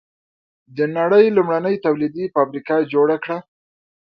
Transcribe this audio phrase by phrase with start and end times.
[0.77, 3.37] د نړۍ لومړنۍ تولیدي فابریکه جوړه کړه.